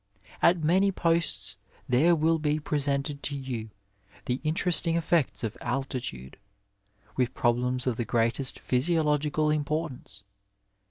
At 0.41 0.63
many 0.63 0.91
posts 0.91 1.57
there 1.87 2.15
will 2.15 2.39
be 2.39 2.59
presented 2.59 3.21
to 3.21 3.37
you 3.37 3.69
the 4.25 4.41
interesting 4.43 4.97
effects 4.97 5.43
of 5.43 5.55
altitude, 5.61 6.37
with 7.15 7.35
problems 7.35 7.85
of 7.85 7.97
the 7.97 8.03
greatest 8.05 8.57
physiological 8.57 9.51
importance. 9.51 10.23